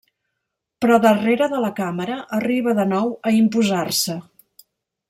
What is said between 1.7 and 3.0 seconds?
càmera arriba de